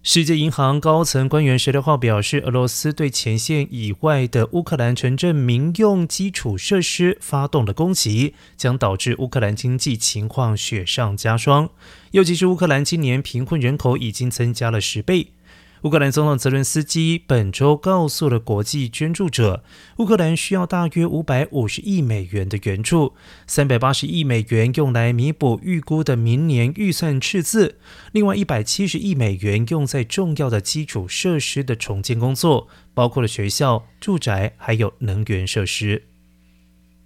[0.00, 11.68] 世界银行高层官员十六号表示，俄罗斯对前线以外的乌克兰城镇民用基础设施发动了攻击，将导致乌克兰经济情况雪上加霜。
[12.12, 15.32] 尤其是乌克兰今年贫困人口已经增加了十倍。
[15.82, 19.62] 乌克兰总统泽伦斯基本周告诉了国际捐助者，
[19.98, 23.14] 乌克兰需要大约五百五十亿美元的援助，
[23.46, 27.76] 三百八十亿美元用来弥补预估的明年预算赤字，
[28.10, 36.06] 另外一百七十亿美元用在重要的基础设施的重建工作，包括了学校、住宅还有能源设施。